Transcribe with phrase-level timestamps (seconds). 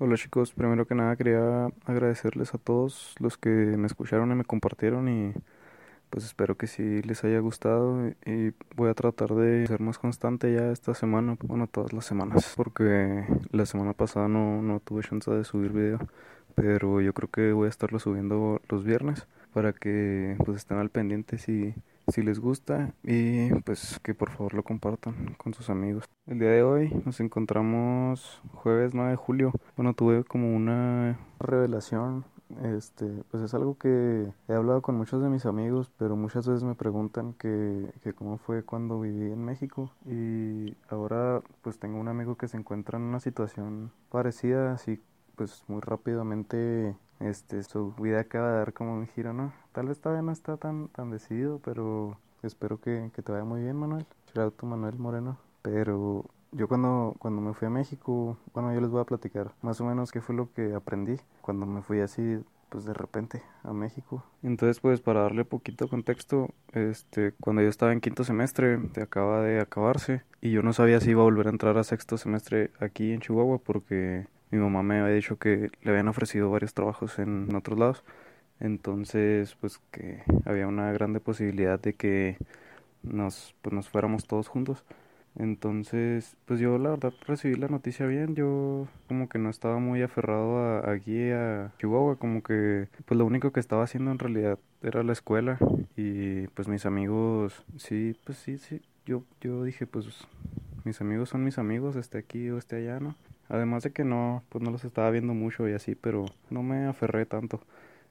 [0.00, 4.44] Hola chicos, primero que nada quería agradecerles a todos los que me escucharon y me
[4.44, 5.32] compartieron y
[6.08, 8.08] pues espero que sí les haya gustado.
[8.24, 12.54] Y voy a tratar de ser más constante ya esta semana, bueno todas las semanas,
[12.56, 15.98] porque la semana pasada no, no tuve chance de subir video,
[16.54, 20.90] pero yo creo que voy a estarlo subiendo los viernes para que pues estén al
[20.90, 21.74] pendiente si
[22.12, 26.04] si les gusta y pues que por favor lo compartan con sus amigos.
[26.26, 29.52] El día de hoy nos encontramos jueves 9 de julio.
[29.76, 32.24] Bueno, tuve como una revelación.
[32.62, 36.64] Este, pues es algo que he hablado con muchos de mis amigos, pero muchas veces
[36.64, 42.08] me preguntan que, que cómo fue cuando viví en México y ahora pues tengo un
[42.08, 44.98] amigo que se encuentra en una situación parecida, así
[45.36, 49.52] pues muy rápidamente este, su vida acaba de dar como un giro, ¿no?
[49.72, 53.62] Tal vez todavía no está tan, tan decidido, pero espero que, que te vaya muy
[53.62, 54.06] bien, Manuel.
[54.62, 55.38] Manuel Moreno.
[55.62, 59.80] Pero yo cuando, cuando me fui a México, bueno, yo les voy a platicar más
[59.80, 63.72] o menos qué fue lo que aprendí cuando me fui así, pues de repente a
[63.72, 64.24] México.
[64.42, 69.42] Entonces, pues para darle poquito contexto, este, cuando yo estaba en quinto semestre, te acaba
[69.42, 72.70] de acabarse, y yo no sabía si iba a volver a entrar a sexto semestre
[72.80, 77.18] aquí en Chihuahua porque mi mamá me había dicho que le habían ofrecido varios trabajos
[77.18, 78.04] en otros lados.
[78.60, 82.38] Entonces, pues que había una grande posibilidad de que
[83.02, 84.84] nos, pues, nos fuéramos todos juntos.
[85.36, 90.02] Entonces, pues yo la verdad recibí la noticia bien, yo como que no estaba muy
[90.02, 94.58] aferrado a, aquí a Chihuahua, como que pues lo único que estaba haciendo en realidad
[94.82, 95.58] era la escuela
[95.96, 100.26] y pues mis amigos, sí, pues sí, sí, yo, yo dije pues
[100.84, 103.14] mis amigos son mis amigos, esté aquí o esté allá, ¿no?
[103.48, 106.86] Además de que no, pues no los estaba viendo mucho y así, pero no me
[106.86, 107.60] aferré tanto.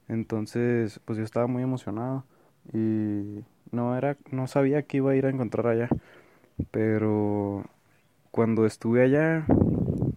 [0.08, 2.24] Entonces, pues yo estaba muy emocionado
[2.72, 5.88] y no era, no sabía que iba a ir a encontrar allá.
[6.70, 7.64] Pero
[8.30, 9.46] cuando estuve allá,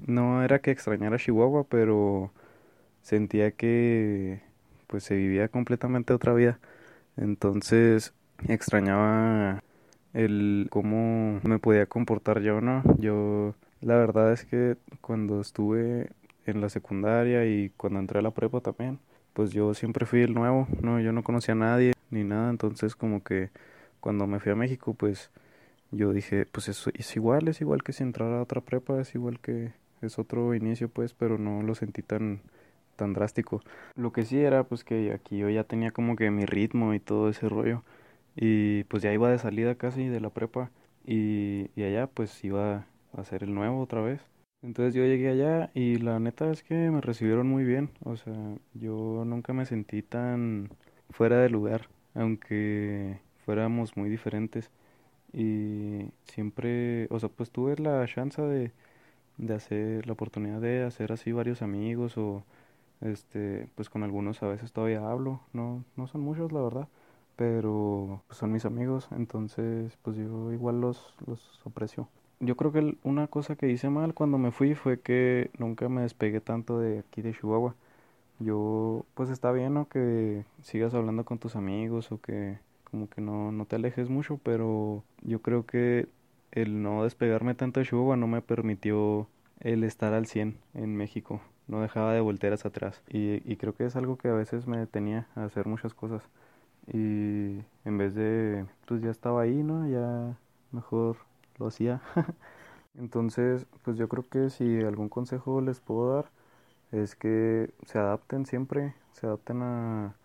[0.07, 2.31] no era que extrañara Chihuahua, pero
[3.03, 4.41] sentía que
[4.87, 6.59] pues se vivía completamente otra vida.
[7.17, 8.13] Entonces
[8.47, 9.63] extrañaba
[10.13, 12.83] el cómo me podía comportar yo, ¿no?
[12.99, 16.11] Yo la verdad es que cuando estuve
[16.45, 18.99] en la secundaria y cuando entré a la prepa también,
[19.33, 22.95] pues yo siempre fui el nuevo, no, yo no conocía a nadie ni nada, entonces
[22.95, 23.49] como que
[23.99, 25.31] cuando me fui a México, pues
[25.91, 29.15] yo dije, pues eso es igual, es igual que si entrara a otra prepa, es
[29.15, 32.41] igual que es otro inicio, pues, pero no lo sentí tan
[32.95, 33.61] tan drástico.
[33.95, 36.99] Lo que sí era pues que aquí yo ya tenía como que mi ritmo y
[36.99, 37.83] todo ese rollo
[38.35, 40.71] y pues ya iba de salida casi de la prepa
[41.05, 44.21] y, y allá pues iba hacer el nuevo otra vez.
[44.61, 47.89] Entonces yo llegué allá y la neta es que me recibieron muy bien.
[48.03, 48.33] O sea,
[48.73, 50.69] yo nunca me sentí tan
[51.09, 54.71] fuera de lugar, aunque fuéramos muy diferentes.
[55.33, 58.71] Y siempre, o sea, pues tuve la chance de,
[59.37, 62.43] de hacer, la oportunidad de hacer así varios amigos o
[63.01, 65.41] este, pues con algunos a veces todavía hablo.
[65.53, 66.87] No, no son muchos, la verdad,
[67.35, 72.09] pero son mis amigos, entonces pues yo igual los, los aprecio
[72.41, 76.01] yo creo que una cosa que hice mal cuando me fui fue que nunca me
[76.01, 77.75] despegué tanto de aquí de Chihuahua.
[78.39, 79.87] Yo, pues está bien, ¿no?
[79.89, 82.59] Que sigas hablando con tus amigos o que
[82.91, 86.09] como que no, no te alejes mucho, pero yo creo que
[86.51, 89.27] el no despegarme tanto de Chihuahua no me permitió
[89.61, 91.41] el estar al 100 en México.
[91.67, 93.01] No dejaba de voltear hacia atrás.
[93.09, 96.23] Y, y creo que es algo que a veces me detenía a hacer muchas cosas.
[96.87, 99.87] Y en vez de, pues ya estaba ahí, ¿no?
[99.87, 100.37] Ya
[100.71, 101.17] mejor
[101.61, 102.01] lo hacía.
[102.97, 106.31] Entonces, pues yo creo que si algún consejo les puedo dar
[106.91, 110.15] es que se adapten siempre, se adapten a,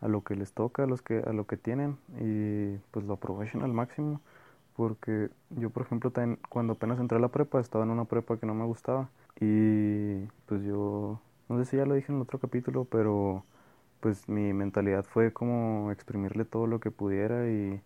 [0.00, 3.14] a lo que les toca, a, los que, a lo que tienen y pues lo
[3.14, 4.20] aprovechen al máximo.
[4.76, 6.12] Porque yo, por ejemplo,
[6.50, 9.10] cuando apenas entré a la prepa, estaba en una prepa que no me gustaba.
[9.40, 13.44] Y pues yo, no sé si ya lo dije en el otro capítulo, pero
[14.00, 17.80] pues mi mentalidad fue como exprimirle todo lo que pudiera y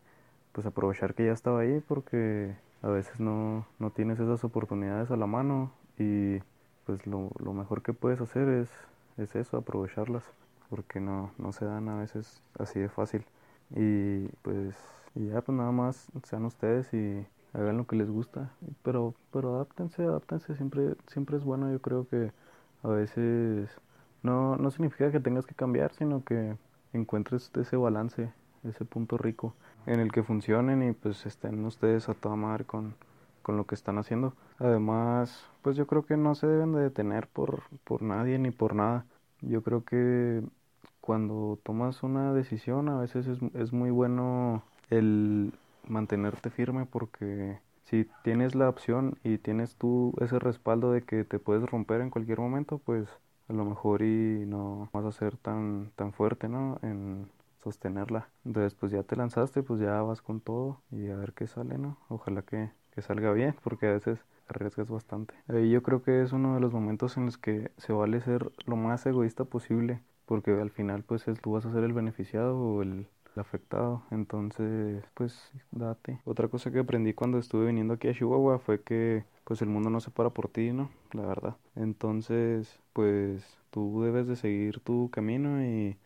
[0.53, 5.17] pues aprovechar que ya estaba ahí porque a veces no, no tienes esas oportunidades a
[5.17, 6.39] la mano y
[6.87, 8.71] pues lo, lo mejor que puedes hacer es,
[9.19, 10.25] es eso, aprovecharlas,
[10.69, 13.25] porque no, no se dan a veces así de fácil.
[13.75, 14.77] Y pues
[15.15, 18.51] y ya pues nada más sean ustedes y hagan lo que les gusta,
[18.83, 22.33] pero pero adáptense, adáptense, siempre siempre es bueno, yo creo que
[22.83, 23.71] a veces
[24.23, 26.57] no no significa que tengas que cambiar, sino que
[26.93, 28.33] encuentres ese balance,
[28.65, 29.55] ese punto rico
[29.87, 32.95] en el que funcionen y pues estén ustedes a toda madre con,
[33.43, 34.35] con lo que están haciendo.
[34.59, 38.75] Además, pues yo creo que no se deben de detener por, por nadie ni por
[38.75, 39.07] nada.
[39.41, 40.43] Yo creo que
[41.01, 45.53] cuando tomas una decisión a veces es, es muy bueno el
[45.87, 51.39] mantenerte firme porque si tienes la opción y tienes tú ese respaldo de que te
[51.39, 53.09] puedes romper en cualquier momento, pues
[53.49, 56.79] a lo mejor y no vas a ser tan, tan fuerte, ¿no?
[56.83, 57.29] En
[57.63, 58.31] sostenerla.
[58.45, 61.79] Entonces, pues ya te lanzaste, pues ya vas con todo y a ver qué sale,
[61.79, 61.99] ¿no?
[62.09, 64.19] Ojalá que, que salga bien, porque a veces
[64.49, 65.35] arriesgas bastante.
[65.49, 68.51] Ahí yo creo que es uno de los momentos en los que se vale ser
[68.67, 72.83] lo más egoísta posible, porque al final, pues tú vas a ser el beneficiado o
[72.83, 74.03] el afectado.
[74.11, 76.21] Entonces, pues date.
[76.25, 79.91] Otra cosa que aprendí cuando estuve viniendo aquí a Chihuahua fue que pues el mundo
[79.91, 80.91] no se para por ti, ¿no?
[81.13, 81.57] La verdad.
[81.77, 85.97] Entonces, pues tú debes de seguir tu camino y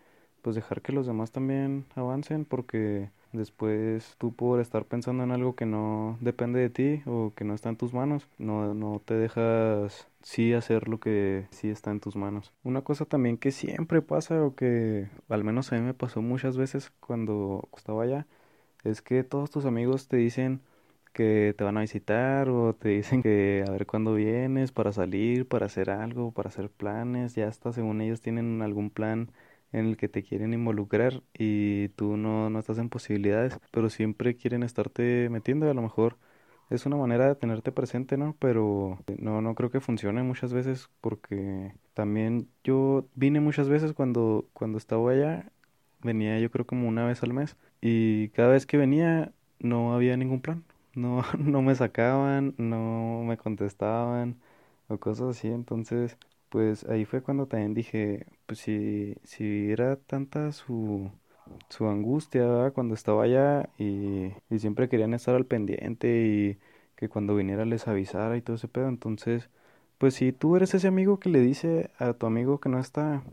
[0.44, 5.56] pues dejar que los demás también avancen porque después tú por estar pensando en algo
[5.56, 9.14] que no depende de ti o que no está en tus manos, no, no te
[9.14, 12.52] dejas sí hacer lo que sí está en tus manos.
[12.62, 16.58] Una cosa también que siempre pasa o que al menos a mí me pasó muchas
[16.58, 18.26] veces cuando estaba allá
[18.84, 20.60] es que todos tus amigos te dicen
[21.14, 25.48] que te van a visitar o te dicen que a ver cuándo vienes para salir,
[25.48, 29.30] para hacer algo, para hacer planes, ya hasta según ellos tienen algún plan
[29.74, 34.36] en el que te quieren involucrar y tú no, no estás en posibilidades, pero siempre
[34.36, 35.70] quieren estarte metiendo.
[35.70, 36.18] A lo mejor
[36.70, 38.36] es una manera de tenerte presente, ¿no?
[38.38, 44.48] Pero no, no creo que funcione muchas veces porque también yo vine muchas veces cuando,
[44.54, 45.50] cuando estaba allá,
[46.02, 50.16] venía yo creo como una vez al mes y cada vez que venía no había
[50.16, 50.64] ningún plan.
[50.96, 54.36] No, no me sacaban, no me contestaban
[54.88, 55.48] o cosas así.
[55.48, 56.16] Entonces,
[56.54, 61.10] pues ahí fue cuando también dije, pues si, si era tanta su,
[61.68, 66.58] su angustia cuando estaba allá y, y siempre querían estar al pendiente y
[66.96, 69.50] que cuando viniera les avisara y todo ese pedo, entonces,
[69.98, 73.24] pues si tú eres ese amigo que le dice a tu amigo que no está,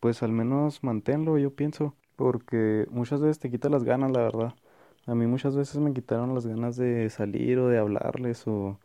[0.00, 4.54] pues al menos manténlo, yo pienso, porque muchas veces te quita las ganas, la verdad.
[5.06, 8.78] A mí muchas veces me quitaron las ganas de salir o de hablarles o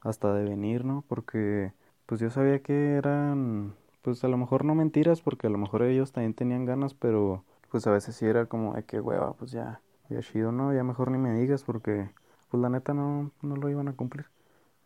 [0.00, 1.04] hasta de venir, ¿no?
[1.08, 1.72] Porque
[2.08, 5.82] pues yo sabía que eran, pues a lo mejor no mentiras, porque a lo mejor
[5.82, 9.50] ellos también tenían ganas, pero pues a veces sí era como, ay, qué hueva, pues
[9.50, 10.72] ya, ya chido, ¿no?
[10.72, 12.08] Ya mejor ni me digas, porque
[12.50, 14.24] pues la neta no, no lo iban a cumplir.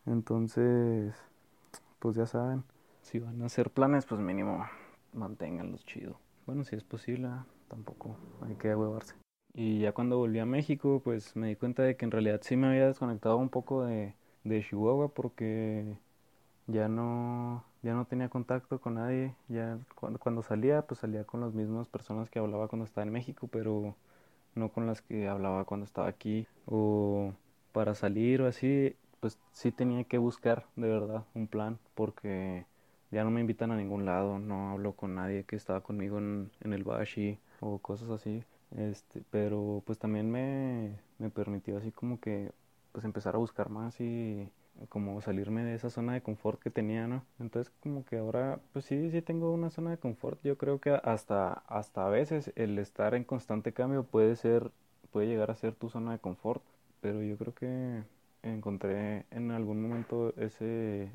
[0.05, 1.15] Entonces,
[1.99, 2.65] pues ya saben,
[3.01, 4.65] si van a hacer planes, pues mínimo
[5.13, 6.19] manténganlos chido.
[6.45, 7.29] Bueno, si es posible,
[7.69, 9.15] tampoco hay que huevarse.
[9.53, 12.57] Y ya cuando volví a México, pues me di cuenta de que en realidad sí
[12.57, 15.97] me había desconectado un poco de, de Chihuahua porque
[16.67, 21.53] ya no, ya no tenía contacto con nadie, ya cuando, salía, pues salía con las
[21.53, 23.95] mismas personas que hablaba cuando estaba en México, pero
[24.55, 27.33] no con las que hablaba cuando estaba aquí, o
[27.71, 32.65] para salir o así, pues sí tenía que buscar de verdad un plan, porque
[33.11, 36.51] ya no me invitan a ningún lado, no hablo con nadie que estaba conmigo en,
[36.61, 38.43] en el Bashi o cosas así,
[38.77, 42.51] este, pero pues también me, me permitió así como que
[42.91, 44.49] pues empezar a buscar más y
[44.89, 47.23] como salirme de esa zona de confort que tenía, ¿no?
[47.39, 50.39] Entonces como que ahora, pues sí, sí tengo una zona de confort.
[50.43, 54.71] Yo creo que hasta, hasta a veces el estar en constante cambio puede ser,
[55.11, 56.63] puede llegar a ser tu zona de confort,
[57.01, 58.03] pero yo creo que
[58.43, 61.09] encontré en algún momento ese,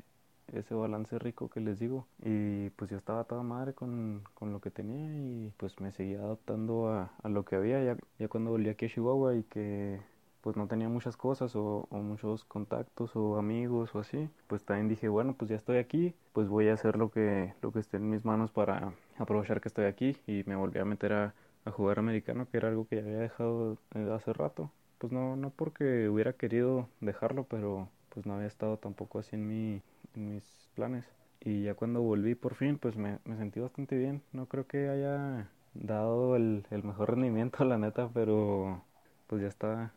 [0.53, 4.61] ese balance rico que les digo y pues yo estaba toda madre con, con lo
[4.61, 8.51] que tenía y pues me seguía adaptando a, a lo que había ya, ya cuando
[8.51, 9.99] volví aquí a Chihuahua y que
[10.41, 15.09] pues no tenía muchas cosas o, muchos contactos o amigos o así, pues también dije,
[15.09, 18.09] bueno, pues ya estoy aquí, pues voy a hacer lo que, lo que esté en
[18.09, 21.33] mis manos para aprovechar que estoy aquí y me volví a meter a,
[21.71, 23.77] jugar americano, que era algo que ya había dejado
[24.15, 24.71] hace rato.
[24.97, 29.47] Pues no, no porque hubiera querido dejarlo, pero pues no había estado tampoco así en,
[29.47, 29.81] mi,
[30.15, 30.43] en mis
[30.73, 31.05] planes.
[31.41, 34.23] Y ya cuando volví por fin, pues me, me sentí bastante bien.
[34.33, 38.81] No creo que haya dado el, el mejor rendimiento, la neta, pero
[39.27, 39.93] pues ya está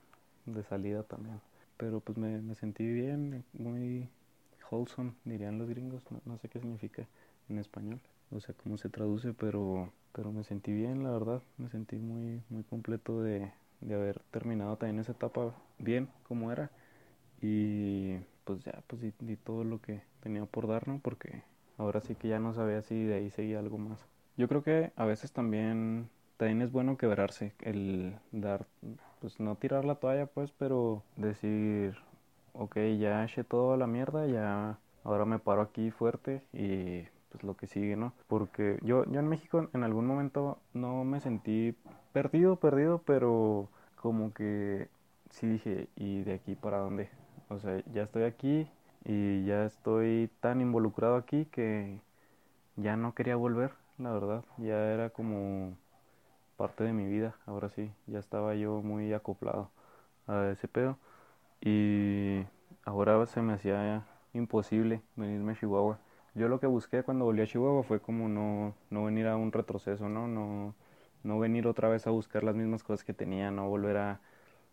[0.47, 1.41] de salida también.
[1.77, 4.09] Pero pues me, me sentí bien, muy
[4.71, 7.07] wholesome, dirían los gringos, no, sé qué significa
[7.49, 11.69] en español, o sea, cómo se traduce, pero, pero me sentí bien, la verdad, me
[11.69, 16.71] sentí muy, muy completo de, de haber terminado también esa etapa bien como era
[17.41, 21.01] y pues ya, pues di, todo lo que tenía por dar, ¿no?
[21.03, 21.43] Porque
[21.77, 23.99] ahora sí que ya no sabía si de ahí seguía algo más.
[24.37, 28.67] Yo creo que a veces también también es bueno quebrarse, el dar,
[29.23, 31.97] pues no tirar la toalla pues, pero decir,
[32.55, 37.45] ok, ya eché todo a la mierda, ya ahora me paro aquí fuerte y pues
[37.45, 38.12] lo que sigue, ¿no?
[38.26, 41.76] Porque yo, yo en México en algún momento no me sentí
[42.12, 44.88] perdido, perdido, pero como que
[45.31, 47.09] sí dije, ¿y de aquí para dónde?
[47.49, 48.69] O sea, ya estoy aquí
[49.05, 52.00] y ya estoy tan involucrado aquí que
[52.76, 54.45] ya no quería volver, la verdad.
[54.59, 55.76] Ya era como
[56.62, 59.71] parte de mi vida, ahora sí, ya estaba yo muy acoplado
[60.28, 60.97] a ese pedo.
[61.61, 62.45] Y
[62.85, 65.99] ahora se me hacía imposible venirme a Chihuahua.
[66.37, 69.50] Yo lo que busqué cuando volví a Chihuahua fue como no, no venir a un
[69.50, 70.28] retroceso, ¿no?
[70.28, 70.75] No,
[71.25, 74.21] no venir otra vez a buscar las mismas cosas que tenía, no volver a...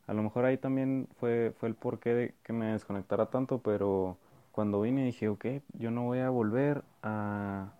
[0.07, 4.17] A lo mejor ahí también fue, fue el porqué de que me desconectara tanto, pero
[4.51, 7.73] cuando vine dije, ok, yo no voy a volver a,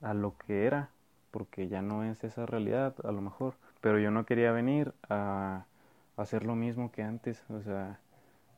[0.00, 0.90] a lo que era,
[1.30, 3.54] porque ya no es esa realidad, a lo mejor.
[3.80, 5.66] Pero yo no quería venir a,
[6.16, 8.00] hacer lo mismo que antes, o sea,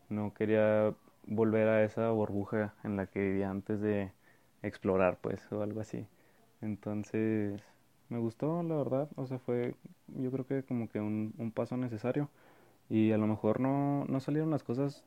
[0.09, 0.95] no quería
[1.26, 4.12] volver a esa burbuja en la que vivía antes de
[4.62, 6.07] explorar, pues, o algo así.
[6.61, 7.62] Entonces,
[8.09, 9.75] me gustó, la verdad, o sea, fue
[10.09, 12.29] yo creo que como que un, un paso necesario
[12.91, 15.05] y a lo mejor no, no salieron las cosas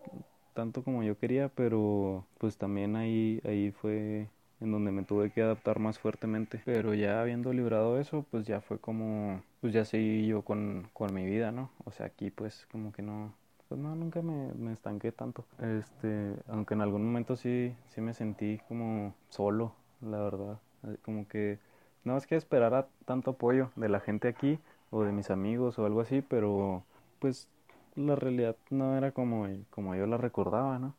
[0.53, 4.29] tanto como yo quería, pero pues también ahí, ahí fue
[4.65, 6.62] en donde me tuve que adaptar más fuertemente.
[6.65, 11.13] Pero ya habiendo librado eso, pues ya fue como, pues ya seguí yo con, con
[11.13, 11.69] mi vida, ¿no?
[11.86, 13.34] O sea, aquí pues como que no,
[13.69, 15.45] pues no, nunca me, me estanqué tanto.
[15.62, 20.60] Este, aunque en algún momento sí, sí me sentí como solo, la verdad.
[20.84, 21.60] Eh, como que
[22.03, 24.60] no es que esperara tanto apoyo de la gente aquí
[24.91, 26.84] o de mis amigos o algo así, pero
[27.19, 27.48] pues
[27.95, 30.93] la realidad no era como, como yo la recordaba, ¿no?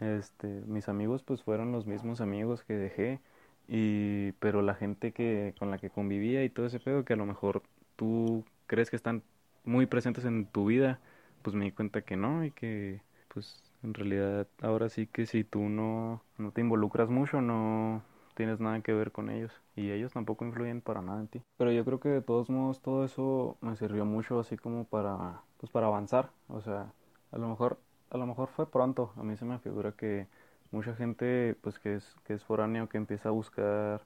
[0.00, 3.20] Este, mis amigos pues fueron los mismos amigos que dejé
[3.68, 7.16] y pero la gente que con la que convivía y todo ese pedo que a
[7.16, 7.62] lo mejor
[7.96, 9.22] tú crees que están
[9.64, 10.98] muy presentes en tu vida,
[11.42, 15.44] pues me di cuenta que no y que pues en realidad ahora sí que si
[15.44, 18.02] tú no no te involucras mucho, no
[18.34, 21.42] tienes nada que ver con ellos y ellos tampoco influyen para nada en ti.
[21.58, 25.42] Pero yo creo que de todos modos todo eso me sirvió mucho así como para
[25.58, 26.92] pues para avanzar, o sea,
[27.30, 27.78] a lo mejor
[28.12, 30.28] a lo mejor fue pronto, a mí se me figura que
[30.70, 34.02] mucha gente pues que es que es foráneo que empieza a buscar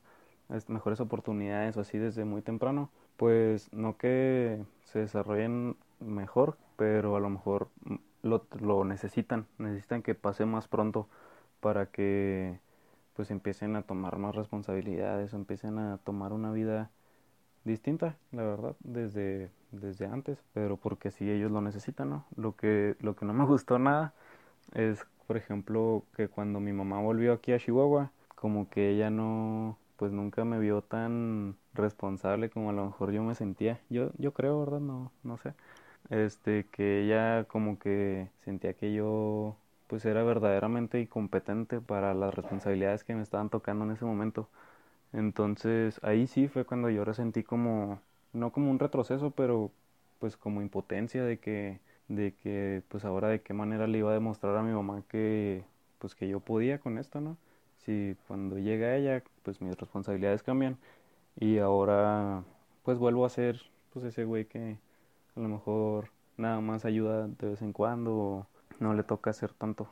[0.68, 7.20] mejores oportunidades o así desde muy temprano, pues no que se desarrollen mejor, pero a
[7.20, 7.68] lo mejor
[8.22, 11.08] lo, lo necesitan, necesitan que pase más pronto
[11.60, 12.60] para que
[13.14, 16.90] pues empiecen a tomar más responsabilidades empiecen a tomar una vida
[17.66, 22.26] distinta, la verdad, desde, desde antes, pero porque sí ellos lo necesitan, ¿no?
[22.37, 24.14] Lo que, lo que no me gustó nada
[24.75, 29.78] es, por ejemplo, que cuando mi mamá volvió aquí a Chihuahua, como que ella no,
[29.96, 33.80] pues nunca me vio tan responsable como a lo mejor yo me sentía.
[33.90, 34.80] Yo, yo creo, ¿verdad?
[34.80, 35.54] No, no sé.
[36.11, 39.56] Este, que ella como que sentía que yo
[39.88, 44.49] pues era verdaderamente incompetente para las responsabilidades que me estaban tocando en ese momento.
[45.12, 48.00] Entonces ahí sí fue cuando yo resentí como,
[48.32, 49.70] no como un retroceso, pero
[50.20, 54.14] pues como impotencia de que, de que pues ahora de qué manera le iba a
[54.14, 55.64] demostrar a mi mamá que
[55.98, 57.36] pues que yo podía con esto, ¿no?
[57.78, 60.76] Si cuando llega ella, pues mis responsabilidades cambian
[61.38, 62.44] y ahora
[62.84, 63.60] pues vuelvo a ser
[63.92, 64.78] pues ese güey que
[65.36, 68.46] a lo mejor nada más ayuda de vez en cuando
[68.80, 69.88] no le toca hacer tanto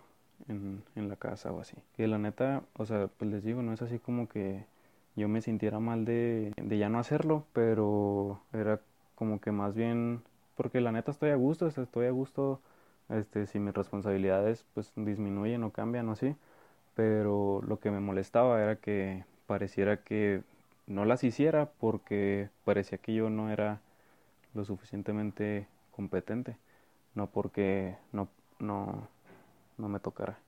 [0.49, 1.77] en, en la casa o así.
[1.97, 4.65] Que la neta, o sea, pues les digo, no es así como que
[5.17, 8.81] yo me sintiera mal de, de ya no hacerlo, pero era
[9.15, 10.23] como que más bien,
[10.57, 12.61] porque la neta estoy a gusto, estoy a gusto,
[13.09, 16.37] este, si mis responsabilidades pues disminuyen o cambian o así,
[16.95, 20.43] pero lo que me molestaba era que pareciera que
[20.87, 23.81] no las hiciera porque parecía que yo no era
[24.55, 26.57] lo suficientemente competente,
[27.15, 28.29] no porque no
[28.61, 29.09] no,
[29.79, 30.39] no me tocará.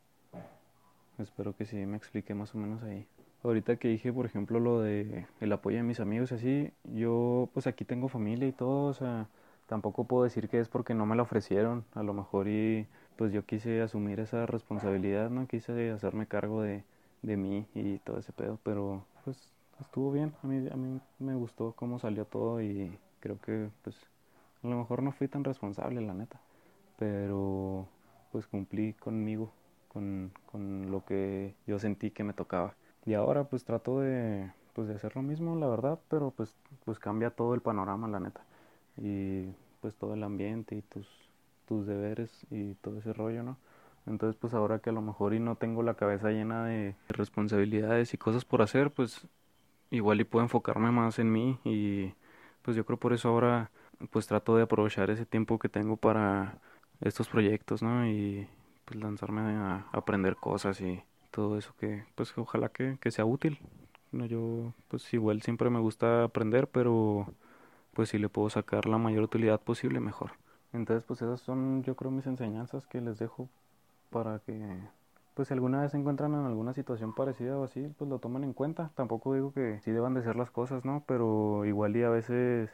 [1.18, 3.06] Espero que sí me explique más o menos ahí.
[3.46, 7.48] Ahorita que dije, por ejemplo, lo de el apoyo de mis amigos y así, yo
[7.54, 9.28] pues aquí tengo familia y todo, o sea,
[9.68, 13.32] tampoco puedo decir que es porque no me la ofrecieron, a lo mejor y pues
[13.32, 15.46] yo quise asumir esa responsabilidad, ¿no?
[15.46, 16.82] Quise hacerme cargo de,
[17.22, 21.34] de mí y todo ese pedo, pero pues estuvo bien, a mí, a mí me
[21.36, 23.96] gustó cómo salió todo y creo que pues
[24.64, 26.40] a lo mejor no fui tan responsable, la neta,
[26.98, 27.86] pero
[28.32, 29.52] pues cumplí conmigo,
[29.88, 32.74] con, con lo que yo sentí que me tocaba.
[33.06, 36.98] Y ahora pues trato de, pues, de hacer lo mismo, la verdad, pero pues, pues
[36.98, 38.42] cambia todo el panorama, la neta.
[38.98, 39.46] Y
[39.80, 41.06] pues todo el ambiente y tus,
[41.66, 43.56] tus deberes y todo ese rollo, ¿no?
[44.06, 48.14] Entonces pues ahora que a lo mejor y no tengo la cabeza llena de responsabilidades
[48.14, 49.26] y cosas por hacer, pues
[49.90, 52.14] igual y puedo enfocarme más en mí y
[52.62, 53.70] pues yo creo por eso ahora
[54.10, 56.58] pues trato de aprovechar ese tiempo que tengo para
[57.00, 58.06] estos proyectos, ¿no?
[58.06, 58.48] Y
[58.84, 63.59] pues lanzarme a aprender cosas y todo eso que pues ojalá que, que sea útil.
[64.12, 67.26] No, yo pues igual siempre me gusta aprender, pero
[67.95, 70.33] pues si le puedo sacar la mayor utilidad posible, mejor.
[70.73, 73.49] Entonces pues esas son yo creo mis enseñanzas que les dejo
[74.11, 74.78] para que
[75.35, 78.45] pues si alguna vez se encuentran en alguna situación parecida o así, pues lo tomen
[78.45, 78.90] en cuenta.
[78.95, 81.04] Tampoco digo que sí deban de ser las cosas, ¿no?
[81.06, 82.71] Pero igual y a veces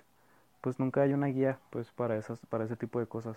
[0.61, 3.37] pues nunca hay una guía pues para esas para ese tipo de cosas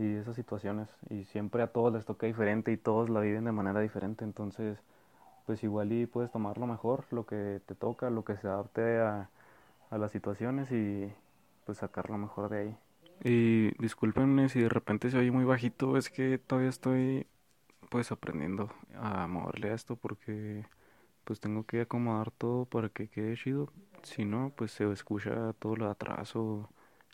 [0.00, 0.88] y esas situaciones.
[1.10, 4.24] Y siempre a todos les toca diferente y todos la viven de manera diferente.
[4.24, 4.78] Entonces,
[5.46, 9.30] pues igual y puedes tomarlo mejor, lo que te toca, lo que se adapte a,
[9.90, 11.12] a las situaciones y
[11.66, 12.76] pues sacar lo mejor de ahí.
[13.22, 17.26] Y discúlpenme si de repente se oye muy bajito, es que todavía estoy
[17.90, 20.64] pues aprendiendo a moverle a esto porque
[21.24, 23.72] pues tengo que acomodar todo para que quede chido.
[24.02, 26.68] Si no, pues se escucha todo lo atrás o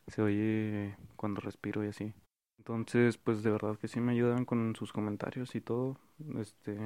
[0.07, 2.15] se oye cuando respiro y así.
[2.69, 5.97] Entonces, pues de verdad que sí me ayudan con sus comentarios y todo.
[6.41, 6.77] Este,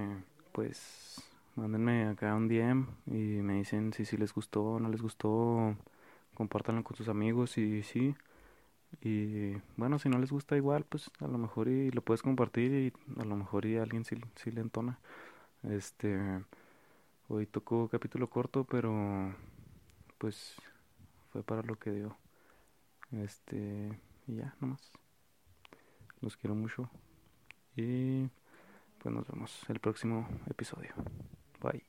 [0.53, 1.23] pues
[1.57, 5.75] mándenme acá un DM y me dicen si sí les gustó no les gustó.
[6.35, 8.15] Compártanlo con sus amigos y sí.
[9.03, 12.73] Y bueno, si no les gusta igual, pues a lo mejor y lo puedes compartir
[12.73, 14.99] y a lo mejor y alguien sí, sí le entona.
[15.65, 16.45] Este,
[17.29, 19.35] hoy tocó capítulo corto, pero
[20.19, 20.57] pues
[21.33, 22.17] fue para lo que dio.
[23.13, 24.93] Este, y ya, nomás.
[26.21, 26.91] Los quiero mucho.
[27.77, 28.29] Y
[28.99, 30.93] pues nos vemos el próximo episodio.
[31.61, 31.79] Bye.